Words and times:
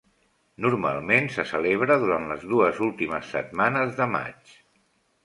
Normalment 0.65 1.27
se 1.35 1.43
celebra 1.49 1.97
durant 2.03 2.25
les 2.31 2.47
dues 2.53 2.79
últimes 2.87 3.29
setmanes 3.35 3.95
de 4.01 4.09
maig. 4.15 4.57